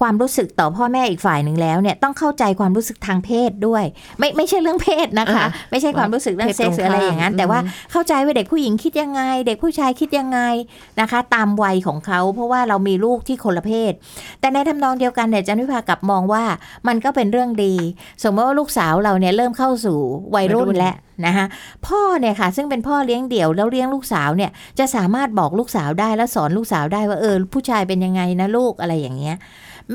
[0.01, 3.83] ความรู้สึกต่อพ่อแม่อีกฝ่ายหนึ่งแล้วเนี่ยต้องเข้าใจความรู้สึกทางเพศด้วย
[4.19, 10.39] ไม่ไม่ใช่เรื่องเพศนะคะอ่าไม่ใช่ความรู้สึกเรื่องเพศเซ็กตรงซ์หรืออะไรอย่างนั้นข้ามแต่ว่าอืมเข้าใจว่าเด็กผู้หญิงคิดยังไง เด็กผู้ชายคิดยังไง
[11.01, 13.93] นะคะ ตามวัยของเขาเพราะว่าเรามีลูกที่คนละเพศ
[14.39, 16.43] แต่ในทำนองเดียวกันเนี่ยจันวิภากลับมองว่า
[16.87, 17.75] มันก็เป็นเรื่องดี
[18.23, 19.97] สมมติว่าลูกสาวเราเนี่ยเริ่มเข้าสู่
[20.35, 21.45] วัยรุ่นวัยรุ่นแล้ว นะคะ
[21.87, 29.35] พ่อเนี่ยค่ะ ซึ่งเป็นพ่อเลี้ยงเดี่ยวแล้วเลี้ยงลูกสาวเนี่ยจะสามารถบอกลูกสาวได้และสอนลูกสาวได้ว่าเออผู้ชายเป็นยังไงนะลูกอะไรอย่างเงี้ย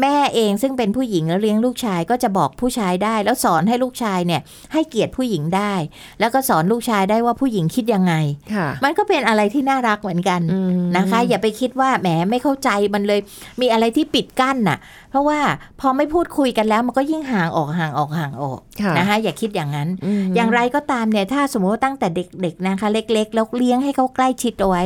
[0.01, 4.41] แม่เองซึ่งเป็นผู้หญิงแล้วเลี้ยงลูกชายก็จะบอกผู้ชายได้ แล้วสอนให้ลูกชายเนี่ย
[4.73, 5.73] ให้เกียรติผู้หญิงได้
[6.21, 8.15] แล้วก็สอนลูกชายได้ว่าผู้หญิงคิดยังไง
[8.55, 13.21] ค่ะมันก็เป็นอะไรที่น่ารักเหมือนกันอืมนะคะ อย่าไปคิดว่าแหมไม่เข้าใจมันเลย
[13.61, 14.79] มีอะไรที่ปิดกั้นน่ะ
[15.11, 15.41] เพราะว่า
[15.81, 19.89] พอไม่พูดคุยกันแล้วมันก็ยิ่งห่างออกห่างออกห่างออกค่ะนะคะอย่าคิดอย่างนั้น
[20.23, 24.83] มอย่างไรก็ตามเนี่ยถ้าสมมติว่าตั้งแต่เด็กๆนะคะ เล็กๆแล้วเลี้ยงให้เขาใกล้ชิดเอาไว้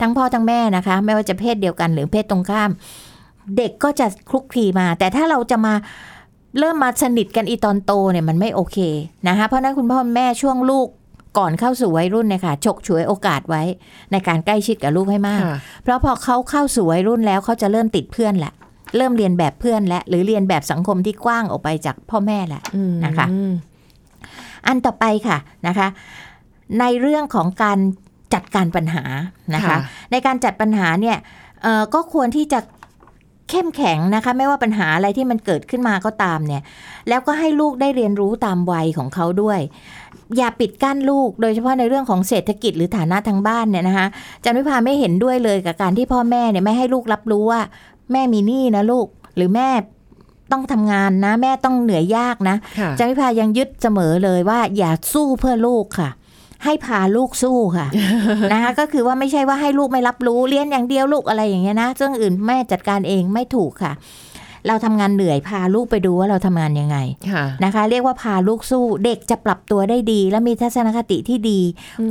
[0.00, 2.70] ทั้งพ่อทั้งแม่นะคะ ไม่ว่าจะเพศเดียวกันหรือเพศตรงข้าม
[3.56, 5.74] เด็กก็จะคลุกคลีมา แต่ถ้าเราจะมา
[6.58, 8.78] เริ่มมาสนิทกันอีตอนโตเนี่ยมันไม่โอเค
[9.28, 10.88] นะคะเพราะฉะนั้นคุณพ่อคุณแม่ช่วงลูก
[11.38, 13.62] ก่อนเข้าสู่วัยรุ่นเนี่ยค่ะฉกฉวยโอกาสไว้
[14.12, 18.52] ในการใกล้ชิดกับลูกให้มากค่ะเพราะพอเขาเข้าสู่วัยรุ่นแล้วเขาจะเริ่มติดเพื่อนแหละ
[18.96, 23.26] เริ่มเรียนแบบเพื่อนและ หรือเรียนแบบสังคมที่กว้างออกไปจากพ่อแม่แหละอืมนะคะ
[24.66, 25.88] อันต่อไปค่ะนะคะ
[26.80, 27.78] ในเรื่องของการ
[28.34, 29.04] จัดการปัญหา
[29.54, 29.76] นะคะค่ะ
[30.10, 31.16] ในการจัดปัญหาเนี่ย
[31.62, 32.60] เอ่อก็ควรที่จะ
[33.52, 36.62] เข้มแข็งนะคะ ไม่ว่าปัญหาอะไรที่มันเกิดขึ้นมาก็ตามเนี่ย
[37.08, 39.60] แล้วก็ให้ลูกได้เรียนรู้ตามวัยของเขาด้วย
[40.36, 44.06] อย่าปิดกั้นลูก โดยเฉพาะในเรื่องของเศรษฐกิจหรือฐานะทางบ้านเนี่ยนะคะ
[44.44, 47.60] จันวิพาไม่เห็นด้วยเลยกับการที่พ่อแม่เนี่ยไม่ให้ลูกรับรู้ว่า
[48.12, 49.68] แม่มีหนี้นะลูกหรือแม่
[50.52, 56.08] ต้องทำงานนะ แม่ต้องเหนื่อยยากนะค่ะจันวิพายังยึดเสมอเลยว่า อย่าสู้เพื่อลูกค่ะ
[56.64, 57.86] ให้พาลูกสู้ค่ะ
[58.52, 63.92] นะคะก็คือว่าไม่ใช่ว่าให้ลูกไม่รับรู้เรียนอย่างเดียวลูกอะไรอย่างเงี้ยนะเรื่องอื่นแม่จัดการเองไม่ถูกค่ะ
[64.68, 66.96] เราทำงานเหนื่อยพาลูกไปดูว่าเราทำงานยังไง
[67.32, 71.60] ค่ะนะคะ เรียกว่าพาลูกสู้เด็กจะปรับตัวได้ดี และมีทัศนคติที่ดี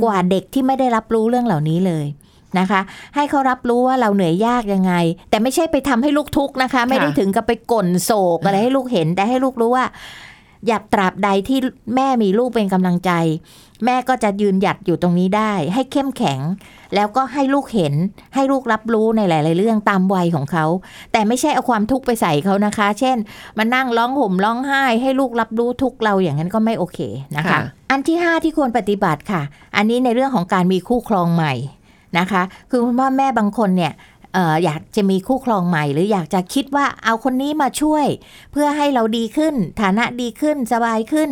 [0.04, 2.06] กว่าเด็กที่ไม่ได้รับรู้เรื่องเหล่านี้เลย
[2.58, 2.80] นะคะ
[3.16, 4.92] ให้เขารับรู้ว่าเราเหนื่อยยากยังไง
[5.30, 9.84] แต่ไม่ใช่ไปทำให้ลูกทุกข์นะคะ ไม่ได้ถึงกับไปก่นโศกอะไรให้ลูกเห็นแต่ให้ลูกรู้ว่า
[10.68, 11.58] อยากตราบใดที่
[11.94, 13.10] แม่มีลูกเป็นกำลังใจ
[13.84, 16.40] แม่ก็จะยืนหยัดอยู่ตรงนี้ได้ ให้เข้มแข็ง
[16.94, 17.94] แล้วก็ให้ลูกเห็น
[18.34, 20.64] ให้ลูกรับรู้ในหลาย ๆ เรื่องตามวัยของเขา
[21.12, 23.16] แต่ไม่ใช่เอาความทุกข์ไปใส่เขานะคะ เช่น
[23.58, 26.98] มานั่งร้องห่มร้องไห้ ให้ลูกรับรู้ทุกข์เราอย่างนั้นก็ไม่โอเค
[27.36, 29.42] นะคะค่ะอันที่ 5 ที่ควรปฏิบัติค่ะ
[29.76, 31.54] อันนี้ในเรื่องของการมีคู่ครองใหม่
[32.18, 38.06] นะคะ คือคุณพ่อแม่บางคนเนี่ยเอยากจะมีคู่ครองใหม่ หรืออยากจะคิดว่าเอาคนนี้มาช่วย
[38.52, 41.30] เพื่อให้เราดีขึ้น ฐานะดีขึ้นสบายขึ้น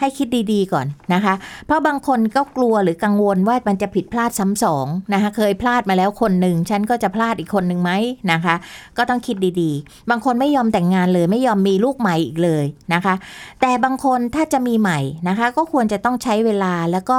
[0.00, 1.34] ให้คิดดีๆก่อนนะคะ
[1.66, 7.92] เพราะบางคนก็กลัวหรือกังวลว่ามันจะผิดพลาดซ้ำสองนะคะเคยพลาดมาแล้วคนหนึ่งฉันก็จะพลาดอีกคนหนึ่งไหม
[8.32, 8.54] นะคะ
[8.98, 13.14] ก็ต้องคิดดีๆ บางคนไม่ยอมแต่งงานเลยไม่ยอมมีลูกใหม่อีกเลยนะคะ
[13.60, 17.18] แต่บางคนถ้าจะมีใหม่นะคะ ก็ควรจะต้องใช้เวลาแล้วก็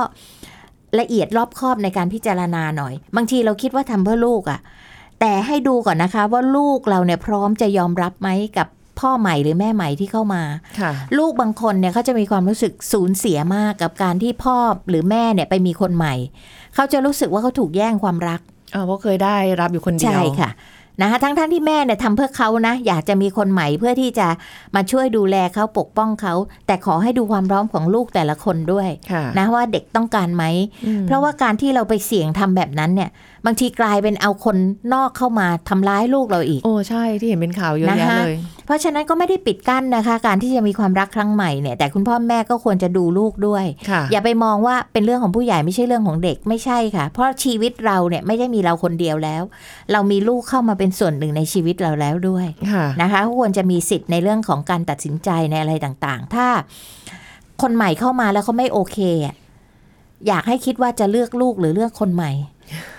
[0.99, 4.59] ละเอียดรอบคอบในการพิจารณาหน่อย บางทีเราคิดว่าทำเพื่อลูกอะ่ะ
[5.19, 8.67] แต่ให้ดูก่อนนะคะว่าลูกเราเนี่ยพร้อมจะยอมรับไหมกับ
[8.99, 10.43] พ่อใหม่หรือแม่ใหม่ที่เข้ามา
[10.79, 14.57] ค่ะลูกบางคนเนี่ยเขาจะมีความรู้สึกสูญเสียมากกับการที่พ่อ
[14.89, 16.13] หรือแม่เนี่ยไปมีคนใหม่
[16.75, 18.41] เขาจะรู้สึกว่าเขาถูกแย่งความรัก
[18.75, 20.51] อ๋อเพราะเคยได้รับอยู่คนเดียว ใช่ค่ะ
[21.01, 24.27] นะคะทั้งทั้งที่แม่เนี่ยทำเพื่อเขานะ อยากจะมีคนใหม่เพื่อที่จะ
[24.75, 26.33] มาช่วยดูแลเขาปกป้องเขา
[26.67, 30.43] แต่ขอให้ดูความพร้อมของลูกแต่ละคนด้วยค่ะนะว่าเด็กต้องการไหม
[30.85, 33.09] อืมเพราะว่าการที่เราไปเสี่ยงทำแบบนั้นเนี่ย
[33.45, 34.57] บางทีกลายเป็นเอาคน
[34.93, 49.43] นอกเข้ามาทำร้ายลูกเราอีก โอ้ใช่ที่เห็นเป็นข่าวเยอะนะแยะคะเลย เพราะฉะนั้นก็ไม่ได้ปิดกั้นนะคะ การที่จะมีความรักครั้งใหม่เนี่ย แต่คุณพ่อแม่ก็ควรจะดูลูกด้วยค่ะอย่าไปมองว่าเป็นเรื่องของผู้ใหญ่ไม่ใช่เรื่องของเด็กไม่ใช่ค่ะ เพราะชีวิตเราเนี่ยไม่ได้มีเราคนเดียวแล้ว
[49.91, 56.47] เรามีลูกเข้ามาเป็นส่วนหนึ่งในชีวิตเราแล้วด้วยค่ะนะคะควรจะมีสิทธิ์ในเรื่องของการตัดสินใจในอะไรต่างๆ ถ้า
[57.61, 59.35] คนใหม่เข้ามาแล้วเขาไม่โอเคอะ
[60.27, 62.31] อยากให้คิดว่าจะเลือกลูกหรือเลือกคนใหม่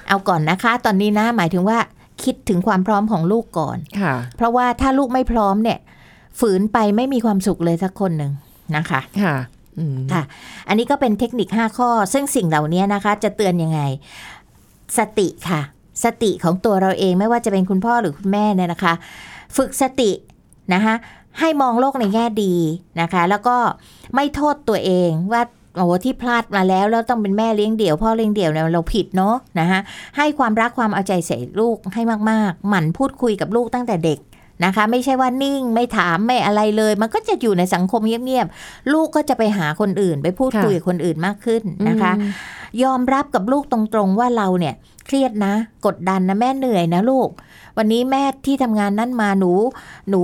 [0.08, 1.78] เอาก่อนนะคะ ตอนนี้นะหมายถึงว่า
[2.24, 5.78] คิดถึงความพร้อมของลูกก่อนค่ะเพราะว่าถ้าลูกไม่พร้อมเนี่ย
[6.40, 8.32] ฝืนไปไม่มีความสุขเลยสักคนหนึ่ง
[8.76, 9.36] นะคะค่ะ
[9.78, 10.22] อืมค่ะ
[10.68, 13.80] อันนี้ก็เป็นเทคนิค 5 ข้อ ซึ่งสิ่งเหล่านี้นะคะ จะเตือนยังไง
[14.98, 15.60] สติค่ะ
[16.04, 18.94] สติของตัวเราเองไม่ว่าจะเป็นคุณพ่อหรือคุณแม่เนี่ยนะคะ
[19.56, 20.10] ฝึกสติ
[20.74, 20.94] นะคะ
[21.40, 22.54] ให้มองโลกในแง่ดี
[23.00, 23.56] นะคะ แล้วก็
[24.14, 25.42] ไม่โทษตัวเองว่า
[25.76, 29.80] โอ้โหที่พลาดมาแล้วแล้วต้องเป็นแม่เลี้ยงเดี่ยวพ่อเลี้ยงเดี่ยวเนี่ยเราผิดเนาะนะคะ
[30.16, 34.18] ให้ความรักความเอาใจใส่ลูกให้มากๆ หมั่นพูดคุยกับลูกตั้งแต่เด็ก
[34.64, 42.30] นะคะ ไม่ใช่ว่านิ่งไม่ถามไม่อะไรเลย มันก็จะอยู่ในสังคมเงียบๆลูกก็จะไปหาคนอื่น ไปพูดคุยกับคนอื่นมากขึ้นนะคะอืม
[42.82, 44.74] ยอมรับกับลูกตรงๆว่าเราเนี่ย
[45.06, 45.54] เครียดนะ
[45.87, 47.28] กดดันนะแม่เหนื่อยนะลูก
[47.78, 49.52] วันนี้แม่ที่ทำงานนั่นมาหนู
[50.10, 50.22] หนู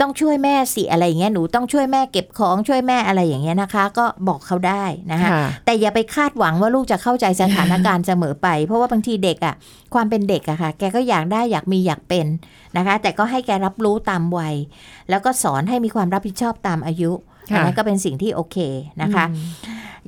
[0.00, 9.54] ต้องช่วยแม่สิอะไรอย่างเงี้ยหนูต้องช่วยแม่เก็บของช่วยแม่อะไรอย่างเงี้ยนะคะ ก็บอกเขาได้นะคะค่ะแต่อย่าไปคาดหวังว่าลูกจะเข้าใจสถานการณ์เสมอไป เพราะว่าบางทีเด็กอะ
[9.94, 12.26] ความเป็นเด็กอะค่ะ แกก็อยากได้อยากมีอยากเป็น
[12.76, 14.54] นะคะ แต่ก็ให้แกรับรู้ตามวัย
[15.10, 17.12] แล้วก็สอนให้มีความรับผิดชอบตามอายุ
[17.52, 18.56] อันนั้นก็เป็นสิ่งที่โอเค
[19.02, 19.24] นะคะ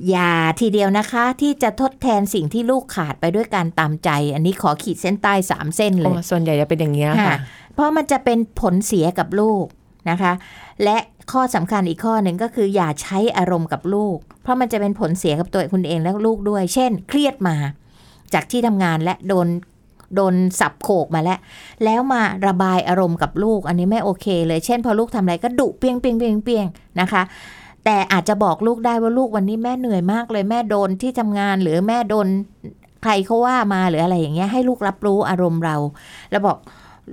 [0.09, 7.37] อย่าทีเดียวนะคะ ที่จะทดแทนสิ่งที่ลูกขาดไปด้วยการตามใจ อันนี้ขอขีดเส้นใต้สามเส้นเลโอ้ยส่วนใหญ่จะเป็นอย่างเงี้ยค่ะค่ะ
[7.73, 9.65] เพราะมันจะเป็นผลเสียกับลูก
[10.09, 10.33] นะคะ
[10.83, 10.97] และ
[11.31, 17.55] ข้อสำคัญอีกข้อหนึ่งก็คืออย่าใช้อารมณ์กับลูก เพราะมันจะเป็นผลเสียกับตัวคุณเองและลูกด้วย เช่น เครียดมา
[18.33, 19.47] จากที่ทำงานและโดน
[20.15, 21.39] โดนสับโขกมาแล้ว
[21.83, 26.65] แล้วมาระบายอารมณ์กับลูก อันนี้ไม่โอเค เลยเช่น พอลูกทำอะไรก็ดุเปียงเปียงเปียงเปียง
[26.99, 27.21] นะคะ
[27.85, 32.27] แต่อาจจะบอกลูกได้ว่าลูกวันนี้แม่เหนื่อยมากเลยแม่โดนที่ทำงานหรือแม่โดน
[33.03, 35.75] ใครเขาว่ามาหรืออะไรอย่างเงี้ยให้ลูกรับรู้อารมณ์เรา
[36.31, 36.57] แล้วบอก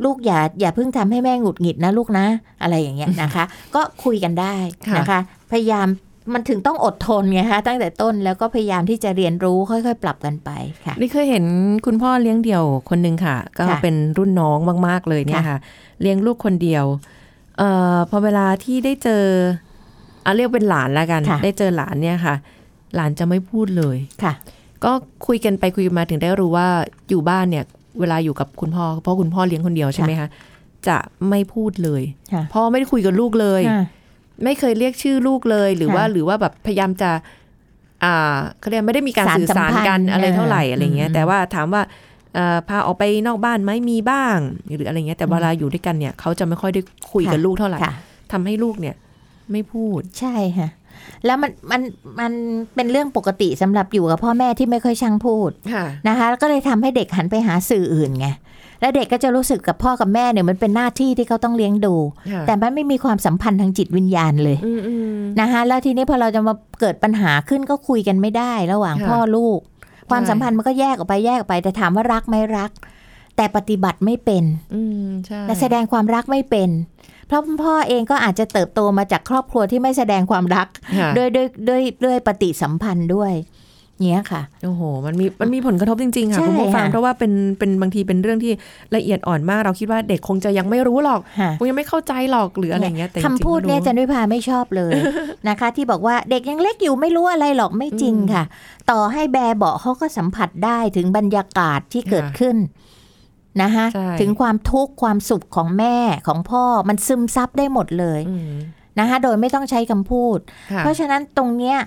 [0.05, 2.27] ลูกอย่าอย่าเพิ่งทำให้แม่หงุดหงิดนะลูกนะ
[2.63, 4.55] อะไรอย่างเงี้ยนะคะ ก็คุยกันได้
[4.99, 5.21] นะคะ
[5.53, 5.89] พยายาม
[6.35, 10.51] มันถึงต้องอดทนไงคะตั้งแต่ต้นแล้วก็พยายามที่จะเรียนรู้ค่อยๆ ปรับกันไป
[10.85, 11.45] ค่ะ นี่เคยเห็น
[11.87, 15.59] คุณพ่อเลี้ยงเดี่ยวคนหนึ่งค่ะ ก็ค่ะเป็นรุ่นน้องมาก ๆ เลยเนี่ยค่ะค่ะ
[16.01, 16.85] เลี้ยงลูกคนเดียว
[17.59, 19.25] เอ่อพอเวลาที่ได้เจอ
[20.23, 22.35] เอาเรียกเป็นหลานแล้วกันค่ะได้เจอหลานเนี่ยค่ะ
[22.95, 24.33] หลานจะไม่พูดเลยค่ะ
[24.85, 24.93] ก็
[25.27, 26.69] คุยกันไปคุยกันมาถึงได้รู้ว่า
[27.09, 27.65] อยู่บ้านเนี่ย
[28.01, 30.29] เวลาอยู่กับคุณพ่อเพราะคุณพ่อเลี้ยงคนเดียวใช่ไหมคะ
[30.89, 30.97] จะ
[31.29, 33.85] ไม่พูดเลยค่ะพ่อไม่ได้คุยกับลูกเลยค่ะ
[34.45, 37.11] ไม่เคยเรียกชื่อลูกเลยหรือค่ะว่าหรือว่าแบบพยายามจะ
[38.05, 41.83] อ่าเขาเรียกไม่ได้มีการสารสื่อสารสัมพักันนธ์อะไรเท่าไหร่เออออะไรเงี้ยอืมแต่ว่าถามว่า
[42.35, 44.37] เอ่อพาออกไปนอกบ้านไหมมีบ้าง
[44.77, 46.81] หรืออะไรเงี้ยแต่เวลาอยู่ด้วยกันเนี่ยเขาจะไม่ค่อยได้
[47.13, 47.93] คุยกับค่ะลูกเท่าไหร่ค่ะ
[48.33, 48.95] ทำให้ลูกเนี่ย
[49.53, 50.69] ไม่พูดใช่ค่ะ
[51.27, 51.81] แล้วมันมัน
[52.21, 52.33] มัน
[52.75, 58.29] เป็นเรื่องปกติสำหรับอยู่กับพ่อแม่ที่ไม่ค่อยช่างพูดค่ะนะคะแล้วก็เลยทำให้เด็กหันไปหาสื่ออื่นไง
[58.81, 61.95] แล้วเด็กก็จะรู้สึกกับพ่อกับแม่เนี่ยมันเป็นหน้าที่ที่เขาต้องเลี้ยงดู
[62.33, 69.59] ค่ะแต่มันไม่มีความสัมพันธ์ทางจิตวิญญาณเลยอืมอืมนะคะแล้วทีนี้พอเราจะมาเกิดปัญหาขึ้นก็คุยกันไม่ได้ระหว่างค่ะพ่อลูก
[70.11, 72.71] ความใช่สัมพันธ์มันก็แยกออกไปแยกออกไป แต่ถามว่ารักไหมรัก
[73.37, 76.69] แต่ปฏิบัติไม่เป็นอืมใช่และแสดงความรักไม่เป็น
[77.27, 83.33] เพราะพ่อเองก็อาจจะเติบโตมาจากครอบครัวที่ไม่แสดงความรักค่ะด้วยด้วยด้วยด้วยปฏิสัมพันธ์ด้วย
[84.03, 88.53] เนี้ยค่ะ โอ้โห มันมี มันมีผลกระทบจริง ๆ ค่ะใช่คุณผู้ฟังค่ะเพราะว่าเป็น เป็นบางทีเป็นเรื่องที่
[88.97, 94.93] ละเอียดอ่อนมาก เราคิดว่าเด็กคงจะยังไม่รู้หรอกค่ะคงยังไม่เข้าใจหรอกหรืออะไรเงี้ย แต่จริงๆคำพูดเนี่ยก็รู้จันวิพาไม่ชอบเลย
[95.49, 98.45] นะคะ ที่บอกว่าเด็กยังเล็กอยู่ไม่รู้อะไรหรอกไม่จริงอืมค่ะ
[98.91, 102.57] ต่อให้แบเบาะเขาก็สัมผัสได้ถึงบรรยากาศที่เกิดค่ะขึ้น
[103.63, 108.55] นะคะใช่ถึงความทุกข์ความสุขของแม่ของพ่อมันซึมซับได้หมดเลยอืม
[108.99, 110.39] นะคะโดยไม่ต้องใช้คำพูด
[110.73, 111.79] ค่ะเพราะฉะนั้นตรงเนี้ย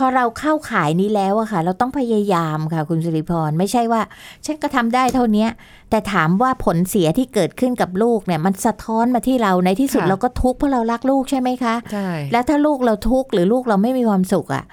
[0.00, 4.02] พอเราเข้าขายนี้แล้วอะค่ะ เราต้องพยายามค่ะ คุณสิริพรไม่ใช่ว่า
[4.44, 5.50] ฉันก็ทำได้เท่าเนี้ย
[5.90, 14.64] แต่ถามว่าผลเสียที่เกิดขึ้นกับลูกเนี่ย มันสะท้อนมาที่เราในที่สุดค่ะเราก็ทุกข์เพราะเรารักลูกใช่ไหมคะใช่แล้วถ้าลูกเราทุกข์หรือลูกเราไม่มีความสุขอะ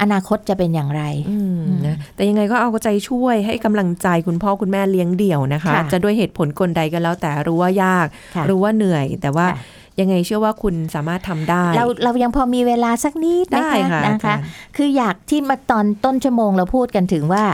[0.00, 14.42] อนาคตจะเป็นอย่างไรอืมนะแต่ยังไงก็เอาใจช่วยให้กำลังใจคุณพ่อคุณแม่เลี้ยงเดี่ยวนะคะค่ะจะด้วยเหตุผลกลใดก็แล้วแต่รู้ว่ายากค่ะรู้ว่าเหนื่อย แต่ว่าค่ะยังไงเชื่อว่าคุณสามารถทำได้ เราเรายังพอมีเวลาสักนิดนะได้คะค่ะนะอาคะจารย์
[14.76, 17.44] คืออยากที่มาตอนต้นชั่วโมงเราพูดกันถึงว่า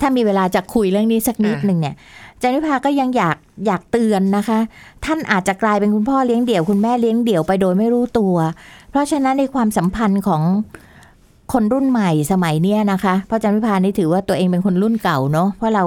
[0.00, 1.94] ถ้ามีเวลาจะคุยเรื่องนี้สักนิดหนึ่งเนี่ย
[2.42, 4.58] จานิพาก็ยังอยากอยากเตือนนะคะ
[5.04, 8.34] ท่านอาจจะกลายเป็นคุณพ่อเลี้ยงเดี่ยว คุณแม่เลี้ยงเดี่ยวไปโดยไม่รู้ตัว
[8.90, 10.42] เพราะฉะนั้นในความสัมพันธ์ของ
[11.52, 15.84] คนรุ่นใหม่สมัยเนี้ยนะคะเพราะจานิพานี่ถือว่าตัวเองเป็นคนรุ่นเก่าเนาะเพราะเรา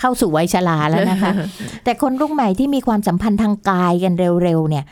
[0.00, 1.32] เข้าสู่วัยชราแล้วนะคะ
[1.84, 4.84] แต่คนรุ่นใหม่ที่มีความสัมพันธ์ทางกายกันเร็วๆเนี่ย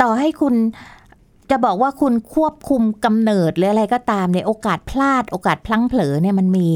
[0.00, 0.54] ต่อให้คุณ
[1.50, 6.68] จะบอกว่าคุณควบคุมกำเนิดหรืออะไรก็ตามเนี่ยโอกาสพลาดโอกาสพลั้งเผลอเนี่ยมันมี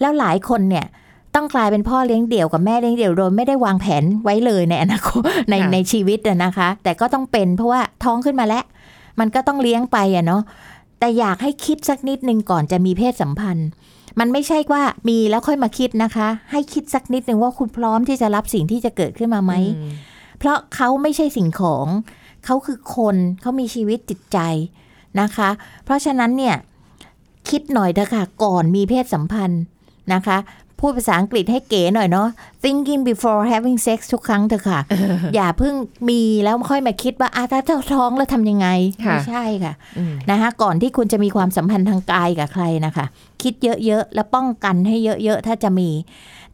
[0.00, 0.86] แล้วหลายคนเนี่ย
[1.34, 8.64] ต้องกลายเป็นพ่อเลี้ยงเดี่ยวกับแม่เลี้ยงเดี่ยวโดยไม่ได้วางแผนไว้เลยในอนาคตในค่ะในชีวิตอะนะคะ แต่ก็ต้องเป็นเพราะว่าท้องขึ้นมาแล้ว
[9.20, 10.42] มันก็ต้องเลี้ยงไปอะเนาะ
[10.98, 13.68] แต่อยากให้คิดสักนิดนึงก่อนจะมีเพศสัมพันธ์
[14.18, 19.92] มันไม่ใช่ว่ามีแล้วค่อยมาคิดนะคะ ให้คิดสักนิดนึงว่าคุณพร้อมที่จะรับสิ่งที่จะเกิดขึ้นมาไหมอืม
[20.38, 21.86] เพราะเขาไม่ใช่สิ่งของ
[22.44, 24.38] เขาคือคนเขามีชีวิตจิตใจ
[25.20, 25.48] นะคะ
[25.84, 26.56] เพราะฉะนั้นเนี่ย
[27.48, 29.62] คิดหน่อยเถอะค่ะก่อนมีเพศสัมพันธ์
[30.14, 30.38] นะคะ
[30.80, 32.28] พูดภาษาอังกฤษให้เก๋หน่อยเนาะ
[32.64, 34.80] thinking before having sex ทุกครั้งเถอะค่ะ
[35.34, 35.74] อย่าเพิ่ง
[36.08, 38.68] มีแล้วค่อยมาคิดว่าอะถ้าเจ้าท้องแล้วทำยังไง
[39.04, 43.06] ค่ะไม่ใช่ค่ะอืมนะคะก่อนที่คุณจะมีความสัมพันธ์ทางกายกับใครนะคะ
[43.42, 45.90] คิดเยอะ ๆ แล้วป้องกันให้เยอะ ๆ ถ้าจะมี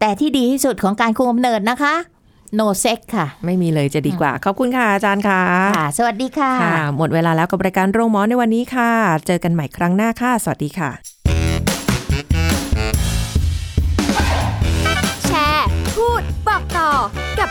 [0.01, 1.95] แต่ที่ดีที่สุดของการคุมกำเนิดนะคะ
[2.59, 5.41] no sex ค่ะ ไม่มีเลยจะดีกว่า ขอบคุณค่ะอาจารย์ค่ะ
[5.77, 8.91] ค่ะ สวัสดีค่ะค่ะหมดเวลาแล้วกับรายการโรงหมอในวันนี้ค่ะ
[9.27, 11.14] เจอกันใหม่ครั้งหน้าค่ะ สวัสดีค่ะ